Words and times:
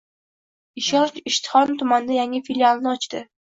Ishonch 0.83 1.19
Ishtixon 1.33 1.75
tumanida 1.83 2.19
yangi 2.19 2.43
filialini 2.51 2.93
ochdi 2.97 3.25